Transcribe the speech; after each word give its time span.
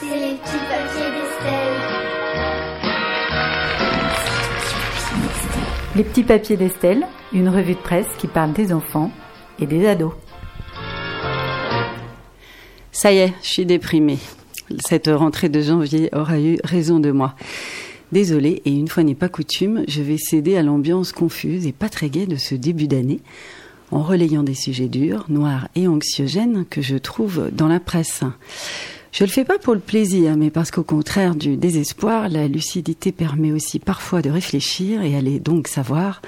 C'est 0.00 0.06
les 0.06 0.36
petits 0.36 0.64
papiers 0.68 1.10
d'Estelle. 1.10 1.74
Les 5.96 6.04
petits 6.04 6.22
papiers 6.22 6.56
d'Estelle, 6.56 7.06
une 7.32 7.48
revue 7.48 7.74
de 7.74 7.80
presse 7.80 8.06
qui 8.18 8.28
parle 8.28 8.52
des 8.52 8.72
enfants 8.72 9.10
et 9.58 9.66
des 9.66 9.88
ados. 9.88 10.12
Ça 12.92 13.12
y 13.12 13.18
est, 13.18 13.34
je 13.42 13.48
suis 13.48 13.66
déprimée. 13.66 14.18
Cette 14.86 15.08
rentrée 15.08 15.48
de 15.48 15.60
janvier 15.60 16.10
aura 16.14 16.38
eu 16.38 16.58
raison 16.62 17.00
de 17.00 17.10
moi. 17.10 17.34
Désolée, 18.12 18.62
et 18.64 18.70
une 18.70 18.88
fois 18.88 19.02
n'est 19.02 19.16
pas 19.16 19.28
coutume, 19.28 19.82
je 19.88 20.02
vais 20.02 20.18
céder 20.18 20.56
à 20.56 20.62
l'ambiance 20.62 21.10
confuse 21.10 21.66
et 21.66 21.72
pas 21.72 21.88
très 21.88 22.08
gaie 22.08 22.26
de 22.26 22.36
ce 22.36 22.54
début 22.54 22.86
d'année, 22.86 23.20
en 23.90 24.02
relayant 24.04 24.44
des 24.44 24.54
sujets 24.54 24.88
durs, 24.88 25.24
noirs 25.28 25.68
et 25.74 25.88
anxiogènes 25.88 26.66
que 26.70 26.82
je 26.82 26.96
trouve 26.96 27.50
dans 27.52 27.68
la 27.68 27.80
presse. 27.80 28.22
Je 29.12 29.24
le 29.24 29.30
fais 29.30 29.44
pas 29.44 29.58
pour 29.58 29.74
le 29.74 29.80
plaisir, 29.80 30.36
mais 30.36 30.50
parce 30.50 30.70
qu'au 30.70 30.82
contraire 30.82 31.34
du 31.34 31.56
désespoir, 31.56 32.28
la 32.28 32.46
lucidité 32.46 33.10
permet 33.10 33.52
aussi 33.52 33.78
parfois 33.78 34.22
de 34.22 34.30
réfléchir 34.30 35.02
et 35.02 35.16
aller 35.16 35.40
donc 35.40 35.66
savoir, 35.66 36.20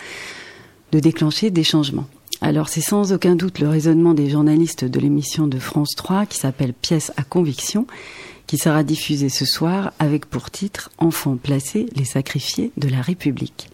de 0.93 0.99
déclencher 0.99 1.51
des 1.51 1.65
changements. 1.65 2.07
Alors 2.41 2.71
c'est 2.71 2.81
sans 2.81 3.13
aucun 3.13 3.37
doute 3.37 3.59
le 3.59 3.69
raisonnement 3.69 4.15
des 4.15 4.31
journalistes 4.31 4.87
de 4.87 4.99
l'émission 4.99 5.47
de 5.47 5.59
France 5.59 5.95
3 5.95 6.25
qui 6.25 6.39
s'appelle 6.39 6.73
Pièce 6.73 7.13
à 7.19 7.23
conviction, 7.23 7.87
qui 8.47 8.57
sera 8.57 8.83
diffusée 8.83 9.29
ce 9.29 9.45
soir 9.45 9.93
avec 9.99 10.25
pour 10.25 10.51
titre 10.51 10.91
Enfants 10.97 11.37
placés, 11.37 11.87
les 11.95 12.07
sacrifiés 12.07 12.73
de 12.79 12.89
la 12.89 13.03
République. 13.03 13.69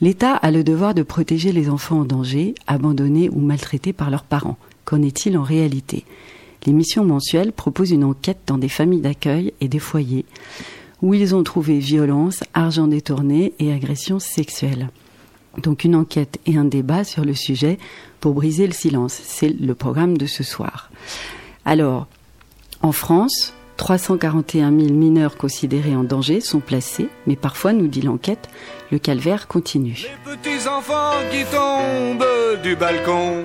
L'État 0.00 0.34
a 0.34 0.50
le 0.50 0.64
devoir 0.64 0.94
de 0.94 1.02
protéger 1.02 1.52
les 1.52 1.68
enfants 1.68 2.00
en 2.00 2.04
danger, 2.04 2.54
abandonnés 2.66 3.28
ou 3.28 3.40
maltraités 3.40 3.92
par 3.92 4.10
leurs 4.10 4.24
parents. 4.24 4.56
Qu'en 4.84 5.02
est-il 5.02 5.36
en 5.36 5.42
réalité? 5.42 6.04
L'émission 6.66 7.04
mensuelle 7.04 7.52
propose 7.52 7.92
une 7.92 8.04
enquête 8.04 8.40
dans 8.46 8.58
des 8.58 8.68
familles 8.68 9.00
d'accueil 9.00 9.52
et 9.60 9.68
des 9.68 9.78
foyers 9.78 10.26
où 11.02 11.14
ils 11.14 11.34
ont 11.34 11.42
trouvé 11.42 11.78
violence, 11.78 12.42
argent 12.54 12.88
détourné 12.88 13.52
et 13.58 13.72
agressions 13.72 14.18
sexuelles. 14.18 14.90
Donc 15.58 15.84
une 15.84 15.94
enquête 15.94 16.38
et 16.46 16.56
un 16.56 16.64
débat 16.64 17.04
sur 17.04 17.24
le 17.24 17.34
sujet 17.34 17.78
pour 18.20 18.34
briser 18.34 18.66
le 18.66 18.72
silence. 18.72 19.18
C'est 19.22 19.48
le 19.48 19.74
programme 19.74 20.18
de 20.18 20.26
ce 20.26 20.42
soir. 20.42 20.90
Alors, 21.64 22.06
en 22.82 22.92
France, 22.92 23.54
341 23.76 24.76
000 24.76 24.92
mineurs 24.92 25.36
considérés 25.36 25.96
en 25.96 26.04
danger 26.04 26.40
sont 26.40 26.60
placés, 26.60 27.08
mais 27.26 27.36
parfois, 27.36 27.72
nous 27.72 27.88
dit 27.88 28.02
l'enquête, 28.02 28.48
le 28.90 28.98
calvaire 28.98 29.48
continue. 29.48 30.06
Les 30.26 30.36
petits 30.36 30.68
enfants 30.68 31.12
qui 31.30 31.44
tombent 31.44 32.62
du 32.62 32.74
balcon. 32.76 33.44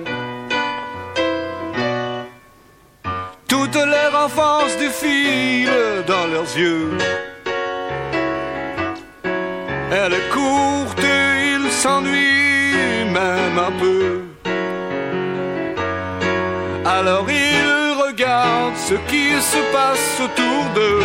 Toute 3.52 3.74
leur 3.74 4.14
enfance 4.24 4.78
défile 4.78 5.68
dans 6.06 6.26
leurs 6.32 6.50
yeux. 6.56 6.96
Elle 9.90 10.14
est 10.14 10.28
courte 10.30 10.98
et 11.00 11.56
ils 11.56 11.70
s'ennuient 11.70 13.04
même 13.12 13.58
un 13.68 13.72
peu. 13.82 14.22
Alors 16.86 17.26
ils 17.28 17.92
regardent 18.06 18.78
ce 18.90 18.94
qui 19.10 19.28
se 19.52 19.60
passe 19.70 20.18
autour 20.26 20.62
d'eux. 20.74 21.04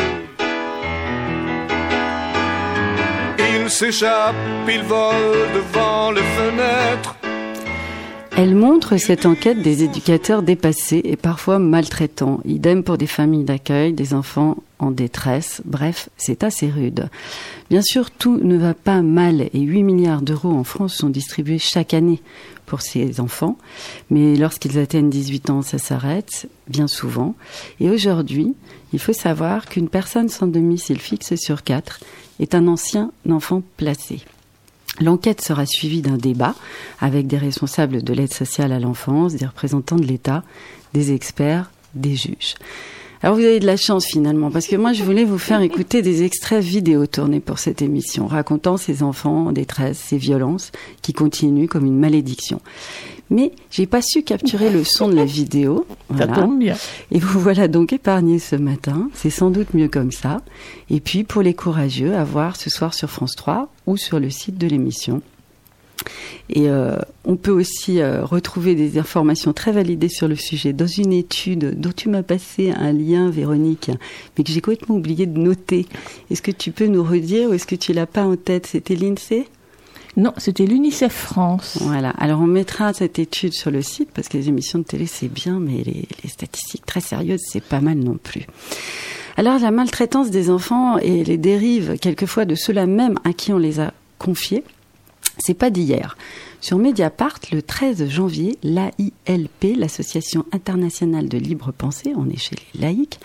Ils 3.39 3.69
s'échappent, 3.69 4.35
ils 4.69 4.83
volent 4.83 5.49
devant 5.53 6.11
les 6.11 6.27
fenêtres. 6.37 7.16
Elle 8.39 8.53
montre 8.53 8.97
cette 8.97 9.25
enquête 9.25 9.63
des 9.63 9.81
éducateurs 9.81 10.43
dépassés 10.43 11.01
et 11.03 11.15
parfois 11.15 11.57
maltraitants. 11.57 12.39
Idem 12.45 12.83
pour 12.83 12.99
des 12.99 13.07
familles 13.07 13.45
d'accueil, 13.45 13.93
des 13.93 14.13
enfants 14.13 14.57
en 14.77 14.91
détresse. 14.91 15.63
Bref, 15.65 16.09
c'est 16.17 16.43
assez 16.43 16.69
rude. 16.69 17.09
Bien 17.71 17.81
sûr, 17.81 18.11
tout 18.11 18.37
ne 18.37 18.55
va 18.55 18.75
pas 18.75 19.01
mal 19.01 19.49
et 19.53 19.59
8 19.59 19.81
milliards 19.81 20.21
d'euros 20.21 20.51
en 20.51 20.63
France 20.63 20.93
sont 20.93 21.09
distribués 21.09 21.57
chaque 21.57 21.95
année 21.95 22.21
pour 22.67 22.81
ces 22.81 23.19
enfants. 23.19 23.57
Mais 24.11 24.35
lorsqu'ils 24.35 24.77
atteignent 24.77 25.09
18 25.09 25.49
ans, 25.49 25.63
ça 25.63 25.79
s'arrête, 25.79 26.47
bien 26.67 26.85
souvent. 26.85 27.33
Et 27.79 27.89
aujourd'hui, 27.89 28.53
il 28.93 28.99
faut 28.99 29.13
savoir 29.13 29.65
qu'une 29.65 29.89
personne 29.89 30.29
sans 30.29 30.45
domicile 30.45 30.99
fixe 30.99 31.33
sur 31.37 31.63
quatre 31.63 32.01
est 32.39 32.53
un 32.53 32.67
ancien 32.67 33.11
enfant 33.27 33.63
placé. 33.77 34.21
L'enquête 34.99 35.41
sera 35.41 35.65
suivie 35.65 36.01
d'un 36.01 36.17
débat 36.17 36.55
avec 36.99 37.27
des 37.27 37.37
responsables 37.37 38.03
de 38.03 38.13
l'aide 38.13 38.33
sociale 38.33 38.71
à 38.71 38.79
l'enfance, 38.79 39.35
des 39.35 39.45
représentants 39.45 39.95
de 39.95 40.05
l'État, 40.05 40.43
des 40.93 41.11
experts, 41.11 41.71
des 41.93 42.15
juges. 42.15 42.55
Alors 43.23 43.35
vous 43.35 43.43
avez 43.43 43.59
de 43.59 43.65
la 43.65 43.77
chance 43.77 44.05
finalement, 44.05 44.51
parce 44.51 44.67
que 44.67 44.75
moi 44.75 44.93
je 44.93 45.03
voulais 45.03 45.25
vous 45.25 45.39
faire 45.39 45.61
écouter 45.61 46.03
des 46.03 46.23
extraits 46.23 46.63
vidéo 46.63 47.07
tournés 47.07 47.39
pour 47.39 47.57
cette 47.57 47.81
émission, 47.81 48.27
racontant 48.27 48.77
ces 48.77 49.01
enfants 49.01 49.47
en 49.47 49.51
détresse, 49.51 49.97
ces 49.97 50.17
violences 50.17 50.71
qui 51.01 51.13
continuent 51.13 51.67
comme 51.67 51.85
une 51.85 51.97
malédiction. 51.97 52.61
Mais 53.29 53.53
j'ai 53.71 53.87
pas 53.87 54.01
su 54.01 54.21
capturer 54.21 54.69
le 54.69 54.83
son 54.83 55.09
de 55.09 55.15
la 55.15 55.25
vidéo. 55.25 55.85
Ça 56.17 56.27
tombe 56.27 56.59
bien. 56.59 56.75
Et 57.11 57.19
vous 57.19 57.39
voilà 57.39 57.67
donc 57.67 57.91
épargné 57.91 58.39
ce 58.39 58.55
matin. 58.55 59.09
C'est 59.13 59.29
sans 59.29 59.49
doute 59.49 59.73
mieux 59.73 59.89
comme 59.89 60.11
ça. 60.11 60.41
Et 60.89 60.99
puis 60.99 61.23
pour 61.23 61.41
les 61.41 61.53
courageux, 61.53 62.15
à 62.15 62.23
voir 62.23 62.55
ce 62.55 62.69
soir 62.69 62.93
sur 62.93 63.09
France 63.09 63.35
3 63.35 63.69
ou 63.87 63.97
sur 63.97 64.19
le 64.19 64.29
site 64.29 64.57
de 64.57 64.67
l'émission. 64.67 65.21
Et 66.49 66.69
euh, 66.69 66.97
on 67.25 67.35
peut 67.35 67.51
aussi 67.51 67.99
euh, 67.99 68.23
retrouver 68.23 68.75
des 68.75 68.97
informations 68.97 69.51
très 69.51 69.71
validées 69.71 70.09
sur 70.09 70.27
le 70.27 70.35
sujet 70.35 70.71
dans 70.71 70.87
une 70.87 71.11
étude 71.11 71.79
dont 71.79 71.91
tu 71.91 72.07
m'as 72.07 72.23
passé 72.23 72.71
un 72.71 72.93
lien, 72.93 73.29
Véronique, 73.29 73.91
mais 74.37 74.43
que 74.43 74.51
j'ai 74.51 74.61
complètement 74.61 74.95
oublié 74.95 75.25
de 75.25 75.37
noter. 75.37 75.87
Est-ce 76.31 76.41
que 76.41 76.51
tu 76.51 76.71
peux 76.71 76.87
nous 76.87 77.03
redire 77.03 77.49
ou 77.49 77.53
est-ce 77.53 77.67
que 77.67 77.75
tu 77.75 77.91
l'as 77.91 78.05
pas 78.05 78.23
en 78.23 78.37
tête? 78.37 78.67
C'était 78.67 78.95
l'INSEE? 78.95 79.47
Non, 80.17 80.33
c'était 80.37 80.65
l'UNICEF 80.65 81.13
France. 81.13 81.77
Voilà. 81.79 82.09
Alors 82.17 82.41
on 82.41 82.47
mettra 82.47 82.91
cette 82.91 83.19
étude 83.19 83.53
sur 83.53 83.69
le 83.69 83.83
site 83.83 84.09
parce 84.11 84.27
que 84.27 84.37
les 84.37 84.49
émissions 84.49 84.79
de 84.79 84.83
télé 84.83 85.05
c'est 85.05 85.27
bien, 85.27 85.59
mais 85.59 85.83
les, 85.83 86.07
statistiques 86.27 86.87
très 86.87 87.01
sérieuses 87.01 87.43
c'est 87.47 87.63
pas 87.63 87.81
mal 87.81 87.99
non 87.99 88.17
plus. 88.17 88.47
Alors 89.37 89.59
la 89.59 89.69
maltraitance 89.69 90.31
des 90.31 90.49
enfants 90.49 90.97
et 90.97 91.23
les 91.23 91.37
dérives 91.37 91.99
quelquefois 92.01 92.45
de 92.45 92.55
ceux-là 92.55 92.87
même 92.87 93.19
à 93.25 93.33
qui 93.33 93.53
on 93.53 93.59
les 93.59 93.79
a 93.79 93.93
confiés, 94.17 94.63
c'est 95.37 95.53
pas 95.53 95.69
d'hier. 95.69 96.17
Sur 96.61 96.79
Mediapart, 96.79 97.39
le 97.51 97.61
13 97.61 98.09
janvier, 98.09 98.57
l'AILP, 98.63 99.77
l'Association 99.77 100.45
internationale 100.51 101.29
de 101.29 101.37
libre 101.37 101.71
pensée, 101.71 102.13
on 102.17 102.27
est 102.27 102.37
chez 102.37 102.55
les 102.73 102.81
laïcs, 102.81 103.19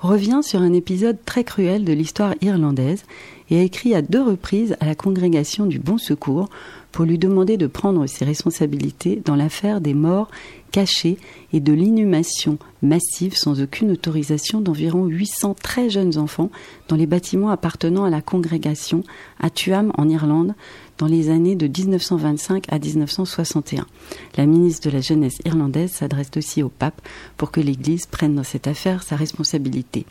revient 0.00 0.40
sur 0.42 0.60
un 0.60 0.72
épisode 0.72 1.18
très 1.24 1.44
cruel 1.44 1.84
de 1.84 1.92
l'histoire 1.92 2.34
irlandaise 2.40 3.04
et 3.52 3.60
a 3.60 3.62
écrit 3.62 3.94
à 3.94 4.00
deux 4.00 4.22
reprises 4.22 4.76
à 4.80 4.86
la 4.86 4.94
congrégation 4.94 5.66
du 5.66 5.78
Bon 5.78 5.98
Secours 5.98 6.48
pour 6.90 7.04
lui 7.04 7.18
demander 7.18 7.58
de 7.58 7.66
prendre 7.66 8.06
ses 8.06 8.24
responsabilités 8.24 9.20
dans 9.22 9.36
l'affaire 9.36 9.82
des 9.82 9.92
morts 9.92 10.30
cachées 10.70 11.18
et 11.52 11.60
de 11.60 11.74
l'inhumation 11.74 12.56
massive 12.80 13.36
sans 13.36 13.60
aucune 13.60 13.90
autorisation 13.90 14.62
d'environ 14.62 15.04
800 15.04 15.54
très 15.62 15.90
jeunes 15.90 16.16
enfants 16.16 16.50
dans 16.88 16.96
les 16.96 17.04
bâtiments 17.04 17.50
appartenant 17.50 18.04
à 18.04 18.10
la 18.10 18.22
congrégation 18.22 19.04
à 19.38 19.50
Tuam 19.50 19.92
en 19.98 20.08
Irlande 20.08 20.54
dans 20.96 21.06
les 21.06 21.28
années 21.28 21.54
de 21.54 21.66
1925 21.66 22.72
à 22.72 22.78
1961. 22.78 23.86
La 24.38 24.46
ministre 24.46 24.88
de 24.88 24.94
la 24.94 25.02
Jeunesse 25.02 25.42
irlandaise 25.44 25.92
s'adresse 25.92 26.30
aussi 26.38 26.62
au 26.62 26.70
pape 26.70 27.02
pour 27.36 27.50
que 27.50 27.60
l'Église 27.60 28.06
prenne 28.06 28.34
dans 28.34 28.44
cette 28.44 28.66
affaire 28.66 29.02
sa 29.02 29.16
responsabilité. 29.16 30.06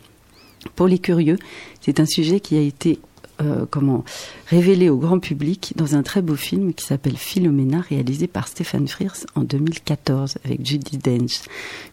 Pour 0.76 0.86
les 0.86 1.00
curieux, 1.00 1.38
c'est 1.80 1.98
un 1.98 2.06
sujet 2.06 2.38
qui 2.38 2.56
a 2.56 2.60
été 2.60 3.00
euh, 3.40 3.64
comment 3.70 4.04
révélé 4.48 4.90
au 4.90 4.98
grand 4.98 5.18
public 5.18 5.72
dans 5.76 5.94
un 5.96 6.02
très 6.02 6.20
beau 6.20 6.36
film 6.36 6.74
qui 6.74 6.84
s'appelle 6.84 7.16
Philomena, 7.16 7.80
réalisé 7.80 8.26
par 8.26 8.46
Stéphane 8.46 8.86
Frears 8.86 9.16
en 9.34 9.40
2014 9.40 10.36
avec 10.44 10.64
Judy 10.66 10.98
Dench, 10.98 11.40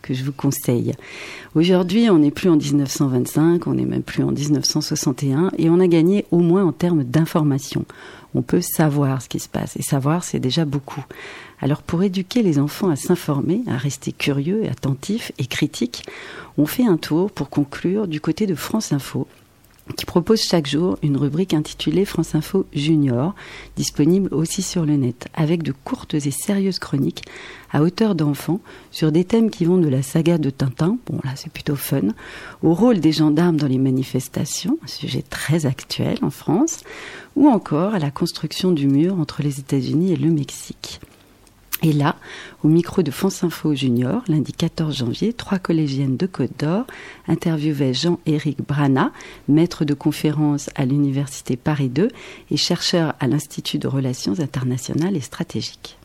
que 0.02 0.14
je 0.14 0.24
vous 0.24 0.34
conseille. 0.34 0.94
Aujourd'hui, 1.56 2.10
on 2.10 2.20
n'est 2.20 2.32
plus 2.32 2.50
en 2.50 2.58
1925, 2.58 3.68
on 3.68 3.74
n'est 3.74 3.86
même 3.86 4.04
plus 4.04 4.24
en 4.24 4.32
1961, 4.32 5.52
et 5.58 5.70
on 5.70 5.80
a 5.80 5.88
gagné 5.88 6.26
au 6.32 6.40
moins 6.40 6.66
en 6.66 6.74
termes 6.74 7.04
d'information. 7.04 7.86
On 8.36 8.42
peut 8.42 8.62
savoir 8.62 9.22
ce 9.22 9.30
qui 9.30 9.40
se 9.40 9.50
passe, 9.50 9.78
et 9.78 9.82
savoir, 9.82 10.24
c'est 10.24 10.40
déjà 10.40 10.66
beaucoup. 10.66 11.06
Alors 11.62 11.82
pour 11.82 12.04
éduquer 12.04 12.44
les 12.44 12.60
enfants 12.60 12.90
à 12.90 12.96
s'informer, 12.96 13.64
à 13.68 13.78
rester 13.78 14.12
curieux 14.12 14.64
attentifs 14.70 15.32
et 15.40 15.46
critiques, 15.46 16.06
on 16.58 16.66
fait 16.66 16.86
un 16.86 16.98
tour 16.98 17.32
pour 17.32 17.50
conclure 17.50 18.08
du 18.08 18.22
côté 18.22 18.46
de 18.46 18.56
France 18.56 18.92
Info 18.92 19.28
qui 19.96 20.06
propose 20.06 20.42
chaque 20.42 20.68
jour 20.68 20.98
une 21.04 21.18
rubrique 21.18 21.54
intitulée 21.54 22.06
France 22.06 22.36
Info 22.36 22.66
Junior, 22.74 23.36
disponible 23.76 24.34
aussi 24.34 24.62
sur 24.62 24.86
le 24.86 24.96
net, 24.96 25.28
avec 25.34 25.64
de 25.64 25.72
courtes 25.72 26.14
et 26.14 26.32
sérieuses 26.32 26.80
chroniques 26.80 27.24
à 27.72 27.82
hauteur 27.82 28.16
d'enfants 28.16 28.62
sur 28.92 29.12
des 29.12 29.24
thèmes 29.24 29.50
qui 29.50 29.66
vont 29.66 29.78
de 29.78 29.88
la 29.88 30.02
saga 30.02 30.38
de 30.38 30.50
Tintin, 30.50 30.98
bon 31.08 31.20
là 31.24 31.32
c'est 31.36 31.52
plutôt 31.52 31.76
fun, 31.76 32.14
au 32.64 32.74
rôle 32.74 33.00
des 33.00 33.12
gendarmes 33.12 33.58
dans 33.58 33.68
les 33.68 33.78
manifestations, 33.78 34.78
un 34.84 34.88
sujet 34.88 35.24
très 35.30 35.66
actuel 35.66 36.18
en 36.22 36.30
France, 36.30 36.84
ou 37.36 37.48
encore 37.48 37.94
à 37.94 38.00
la 38.00 38.12
construction 38.12 38.72
du 38.72 38.88
mur 38.88 39.20
entre 39.20 39.44
les 39.44 39.60
États-Unis 39.60 40.14
et 40.14 40.18
le 40.18 40.32
Mexique. 40.32 41.00
Et 41.82 41.94
là, 41.94 42.16
au 42.64 42.68
micro 42.68 43.04
de 43.04 43.12
France 43.12 43.44
Info 43.44 43.74
Junior, 43.74 44.22
lundi 44.28 44.52
14 44.52 44.98
janvier, 44.98 45.32
trois 45.32 45.60
collégiennes 45.60 46.18
de 46.18 46.26
Côte 46.26 46.60
d'Or 46.60 46.84
interviewaient 47.28 47.94
Jean-Éric 47.94 48.62
Brana, 48.68 49.12
maître 49.48 49.86
de 49.86 49.94
conférence 49.94 50.70
à 50.76 50.86
l'Université 50.86 51.56
Paris 51.56 51.90
2 51.90 52.10
et 52.52 52.58
chercheur 52.58 53.14
à 53.22 53.28
l'Institut 53.28 53.78
de 53.78 53.88
Relations 53.88 54.40
internationales 54.40 55.16
et 55.16 55.22
stratégiques. 55.22 55.98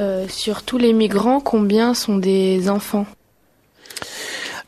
Euh, 0.00 0.26
sur 0.28 0.64
tous 0.64 0.78
les 0.78 0.92
migrants, 0.92 1.40
combien 1.40 1.94
sont 1.94 2.16
des 2.16 2.68
enfants? 2.68 3.06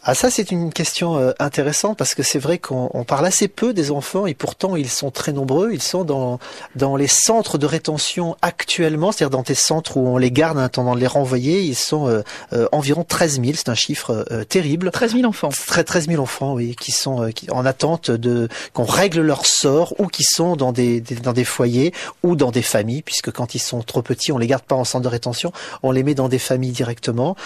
Ah 0.06 0.14
ça 0.14 0.30
c'est 0.30 0.50
une 0.50 0.70
question 0.70 1.16
euh, 1.16 1.32
intéressante 1.38 1.96
parce 1.96 2.14
que 2.14 2.22
c'est 2.22 2.38
vrai 2.38 2.58
qu'on 2.58 2.90
on 2.92 3.04
parle 3.04 3.24
assez 3.24 3.48
peu 3.48 3.72
des 3.72 3.90
enfants 3.90 4.26
et 4.26 4.34
pourtant 4.34 4.76
ils 4.76 4.90
sont 4.90 5.10
très 5.10 5.32
nombreux. 5.32 5.72
Ils 5.72 5.80
sont 5.80 6.04
dans 6.04 6.38
dans 6.76 6.96
les 6.96 7.06
centres 7.06 7.56
de 7.56 7.64
rétention 7.64 8.36
actuellement, 8.42 9.12
c'est-à-dire 9.12 9.30
dans 9.30 9.42
des 9.42 9.54
centres 9.54 9.96
où 9.96 10.06
on 10.06 10.18
les 10.18 10.30
garde 10.30 10.58
en 10.58 10.60
attendant 10.60 10.94
de 10.94 11.00
les 11.00 11.06
renvoyer. 11.06 11.62
Ils 11.62 11.74
sont 11.74 12.06
euh, 12.06 12.20
euh, 12.52 12.68
environ 12.70 13.02
13 13.02 13.40
000. 13.40 13.54
C'est 13.54 13.70
un 13.70 13.74
chiffre 13.74 14.26
terrible. 14.50 14.90
13 14.90 15.14
000 15.14 15.24
enfants. 15.24 15.48
13 15.48 16.08
000 16.08 16.22
enfants, 16.22 16.52
oui, 16.52 16.76
qui 16.78 16.92
sont 16.92 17.30
qui, 17.34 17.50
en 17.50 17.64
attente 17.64 18.10
de 18.10 18.48
qu'on 18.74 18.84
règle 18.84 19.22
leur 19.22 19.46
sort 19.46 19.98
ou 19.98 20.08
qui 20.08 20.22
sont 20.22 20.54
dans 20.54 20.72
des, 20.72 21.00
des, 21.00 21.14
dans 21.14 21.32
des 21.32 21.44
foyers 21.44 21.94
ou 22.22 22.36
dans 22.36 22.50
des 22.50 22.62
familles, 22.62 23.00
puisque 23.00 23.30
quand 23.32 23.54
ils 23.54 23.58
sont 23.58 23.80
trop 23.80 24.02
petits, 24.02 24.32
on 24.32 24.38
les 24.38 24.48
garde 24.48 24.64
pas 24.64 24.76
en 24.76 24.84
centre 24.84 25.04
de 25.04 25.08
rétention, 25.08 25.50
on 25.82 25.92
les 25.92 26.02
met 26.02 26.14
dans 26.14 26.28
des 26.28 26.38
familles 26.38 26.72
directement. 26.72 27.36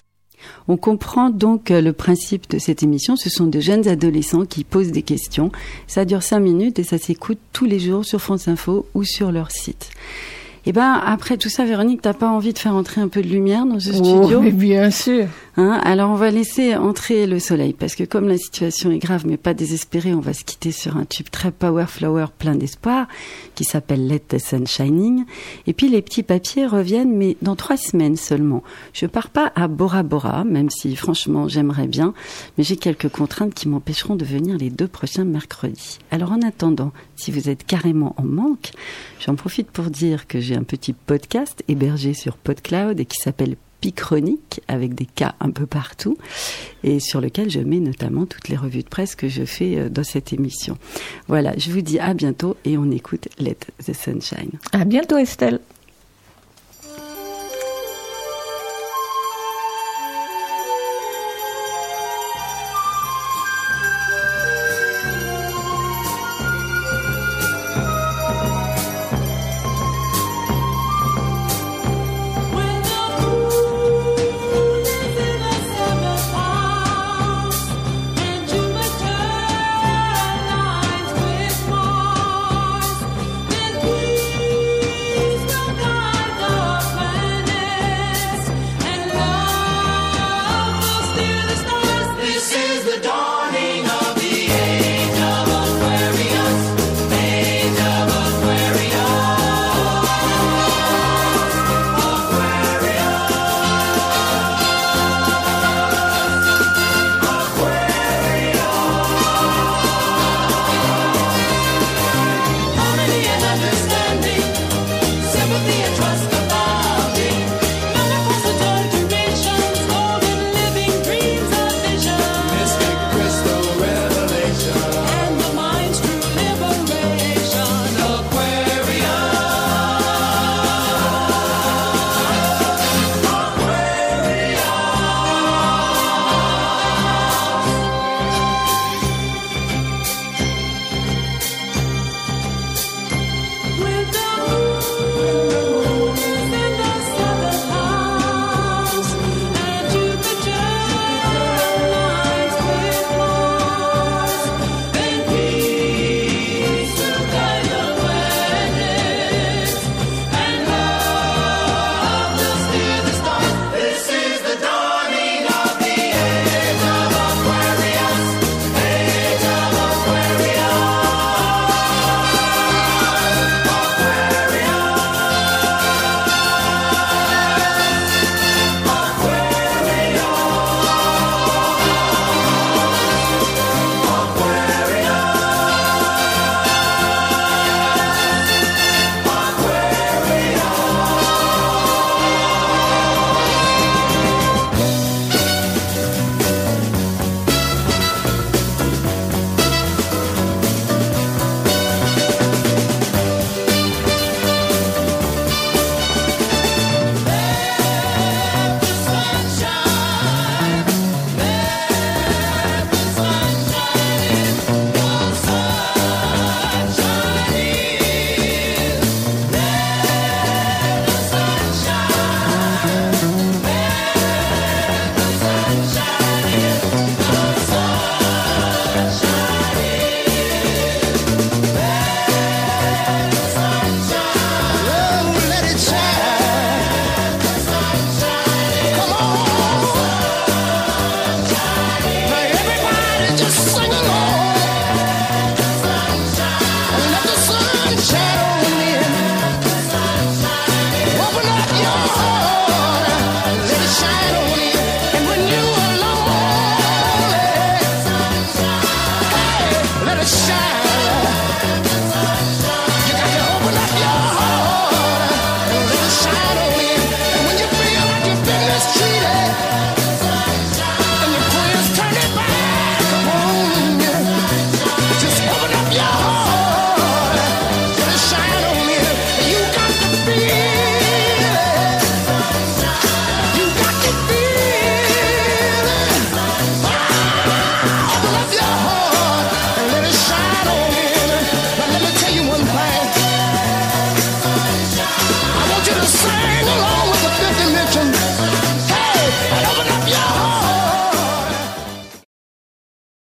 On 0.69 0.77
comprend 0.77 1.31
donc 1.31 1.71
le 1.71 1.93
principe 1.93 2.51
de 2.51 2.59
cette 2.59 2.83
émission. 2.83 3.17
Ce 3.17 3.31
sont 3.31 3.47
de 3.47 3.61
jeunes 3.61 3.89
adolescents 3.89 4.45
qui 4.45 4.65
posent 4.65 4.93
des 4.93 5.03
questions. 5.03 5.51
Ça 5.87 6.05
dure 6.05 6.23
cinq 6.23 6.41
minutes 6.41 6.79
et 6.79 6.85
ça 6.85 6.99
s'écoute 6.99 7.39
tous 7.53 7.65
les 7.65 7.79
jours 7.79 8.05
sur 8.05 8.21
France 8.21 8.49
Info 8.49 8.87
ou 8.95 9.05
sur 9.05 9.33
leur 9.33 9.51
site. 9.51 9.91
Et 10.69 10.71
eh 10.71 10.75
ben 10.75 11.01
après 11.03 11.39
tout 11.39 11.49
ça, 11.49 11.65
Véronique, 11.65 12.03
t'as 12.03 12.13
pas 12.13 12.29
envie 12.29 12.53
de 12.53 12.59
faire 12.59 12.75
entrer 12.75 13.01
un 13.01 13.09
peu 13.09 13.23
de 13.23 13.27
lumière 13.27 13.65
dans 13.65 13.81
ce 13.81 13.89
Oh, 13.89 14.05
studio 14.05 14.43
mais 14.43 14.51
bien 14.51 14.91
sûr. 14.91 15.27
Hein? 15.57 15.81
Alors 15.83 16.11
on 16.11 16.15
va 16.15 16.31
laisser 16.31 16.77
entrer 16.77 17.27
le 17.27 17.41
soleil 17.41 17.73
parce 17.73 17.97
que 17.97 18.05
comme 18.05 18.29
la 18.29 18.37
situation 18.37 18.93
est 18.93 18.99
grave 18.99 19.25
mais 19.27 19.39
pas 19.39 19.55
désespérée, 19.55 20.13
on 20.15 20.21
va 20.21 20.35
se 20.35 20.45
quitter 20.45 20.71
sur 20.71 20.99
un 20.99 21.07
tube 21.07 21.31
très 21.31 21.51
power 21.51 21.87
flower 21.89 22.27
plein 22.39 22.55
d'espoir 22.55 23.09
qui 23.55 23.65
s'appelle 23.65 24.07
Let 24.07 24.21
the 24.29 24.39
Sun 24.39 24.67
Shining. 24.67 25.25
Et 25.67 25.73
puis 25.73 25.89
les 25.89 26.03
petits 26.03 26.23
papiers 26.23 26.67
reviennent 26.67 27.17
mais 27.17 27.39
dans 27.41 27.57
trois 27.57 27.79
semaines 27.79 28.17
seulement. 28.17 28.63
Je 28.93 29.07
pars 29.07 29.31
pas 29.31 29.51
à 29.57 29.69
Bora 29.69 30.03
Bora, 30.03 30.45
même 30.45 30.69
si 30.69 30.95
franchement 30.95 31.49
j'aimerais 31.49 31.89
bien, 31.89 32.13
mais 32.59 32.63
j'ai 32.63 32.77
quelques 32.77 33.09
contraintes 33.09 33.55
qui 33.55 33.69
m'empêcheront 33.69 34.17
de 34.17 34.25
venir 34.27 34.59
les 34.59 34.69
deux 34.69 34.87
prochains 34.87 35.25
mercredis. 35.25 35.99
Alors 36.11 36.31
en 36.31 36.43
attendant, 36.43 36.93
si 37.17 37.33
vous 37.33 37.49
êtes 37.49 37.65
carrément 37.67 38.15
en 38.19 38.25
manque, 38.25 38.73
j'en 39.19 39.35
profite 39.35 39.71
pour 39.71 39.87
dire 39.87 40.27
que 40.29 40.39
j'ai 40.39 40.58
un 40.59 40.65
petit 40.65 40.93
podcast 40.93 41.63
hébergé 41.69 42.15
sur 42.15 42.37
PodCloud 42.37 42.99
et 43.01 43.05
qui 43.05 43.17
s'appelle 43.17 43.57
Pichronique 43.81 44.61
avec 44.67 44.95
des 44.95 45.07
cas 45.07 45.37
un 45.39 45.51
peu 45.51 45.65
partout 45.65 46.19
et 46.83 46.99
sur 46.99 47.21
lequel 47.21 47.49
je 47.49 47.61
mets 47.61 47.79
notamment 47.79 48.27
toutes 48.27 48.49
les 48.49 48.57
revues 48.57 48.83
de 48.83 48.89
presse 48.89 49.15
que 49.15 49.29
je 49.29 49.45
fais 49.45 49.79
euh, 49.79 49.89
dans 49.89 50.03
cette 50.03 50.33
émission. 50.33 50.77
Voilà, 51.29 51.57
je 51.57 51.71
vous 51.71 51.81
dis 51.81 52.01
à 52.01 52.13
bientôt 52.13 52.57
et 52.65 52.77
on 52.77 52.91
écoute 52.91 53.29
Let 53.39 53.59
the 53.87 53.95
Sunshine. 53.95 54.51
À 54.73 54.85
bientôt, 54.85 55.17
Estelle. 55.17 55.61